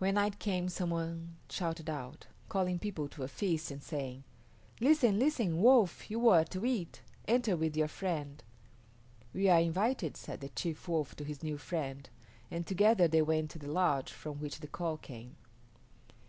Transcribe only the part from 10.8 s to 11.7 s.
Wolf to his new